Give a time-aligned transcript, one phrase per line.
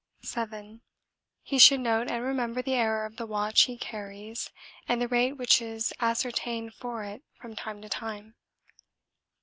[0.23, 0.81] 7.
[1.43, 4.49] He should note and remember the error of the watch he carries
[4.87, 8.33] and the rate which is ascertained for it from time to time.